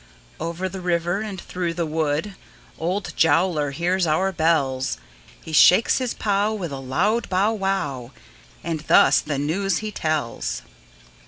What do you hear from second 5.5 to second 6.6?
shakes his pow,